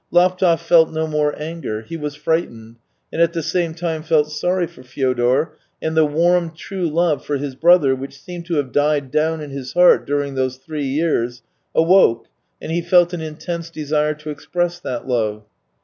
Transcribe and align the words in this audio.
Laptev 0.11 0.59
felt 0.59 0.91
no 0.91 1.05
more 1.05 1.37
anger; 1.39 1.83
he 1.83 1.95
was 1.95 2.15
frightened, 2.15 2.77
and 3.13 3.21
at 3.21 3.33
the 3.33 3.43
same 3.43 3.75
time 3.75 4.01
felt 4.01 4.31
sorry 4.31 4.65
for 4.65 4.81
Fyodor, 4.81 5.53
and 5.79 5.95
the 5.95 6.07
warm, 6.07 6.55
true 6.55 6.89
love 6.89 7.23
for 7.23 7.37
his 7.37 7.53
brother, 7.53 7.95
which 7.95 8.19
seemed 8.19 8.47
to 8.47 8.55
have 8.55 8.71
died 8.71 9.11
down 9.11 9.41
in 9.41 9.51
his 9.51 9.73
heart 9.73 10.07
during 10.07 10.33
those 10.33 10.57
three 10.57 10.87
years, 10.87 11.43
awoke, 11.75 12.25
and 12.59 12.71
he 12.71 12.81
felt 12.81 13.13
an 13.13 13.21
intense 13.21 13.69
desire 13.69 14.15
to 14.15 14.31
express 14.31 14.79
that 14.79 15.07
love. 15.07 15.43